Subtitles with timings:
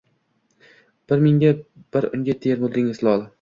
[1.11, 1.51] Bir menga,
[1.97, 3.25] bir unga termuldingiz lol.